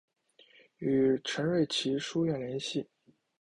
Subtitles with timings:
[0.79, 2.87] 与陈瑞祺书院联系。